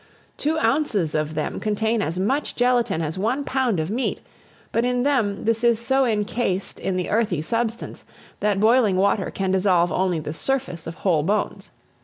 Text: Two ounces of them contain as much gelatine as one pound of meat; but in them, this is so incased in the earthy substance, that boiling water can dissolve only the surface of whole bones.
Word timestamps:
Two 0.35 0.57
ounces 0.57 1.13
of 1.13 1.35
them 1.35 1.59
contain 1.59 2.01
as 2.01 2.17
much 2.17 2.55
gelatine 2.55 3.03
as 3.03 3.19
one 3.19 3.43
pound 3.43 3.79
of 3.79 3.91
meat; 3.91 4.19
but 4.71 4.83
in 4.83 5.03
them, 5.03 5.45
this 5.45 5.63
is 5.63 5.77
so 5.79 6.05
incased 6.05 6.79
in 6.79 6.95
the 6.95 7.11
earthy 7.11 7.43
substance, 7.43 8.03
that 8.39 8.59
boiling 8.59 8.95
water 8.97 9.29
can 9.29 9.51
dissolve 9.51 9.91
only 9.91 10.17
the 10.19 10.33
surface 10.33 10.87
of 10.87 10.95
whole 11.05 11.21
bones. 11.21 11.69